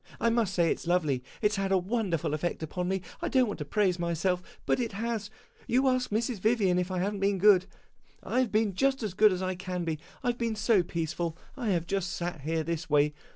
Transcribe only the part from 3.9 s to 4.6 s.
myself,